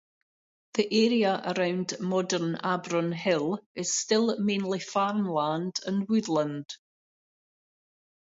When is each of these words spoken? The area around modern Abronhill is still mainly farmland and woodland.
The 0.73 0.87
area 0.91 1.39
around 1.55 1.99
modern 1.99 2.55
Abronhill 2.55 3.59
is 3.75 3.93
still 3.99 4.39
mainly 4.39 4.79
farmland 4.79 5.75
and 5.85 6.09
woodland. 6.09 6.65